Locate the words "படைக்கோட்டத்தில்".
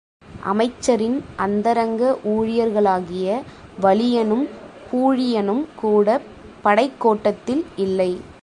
6.63-7.65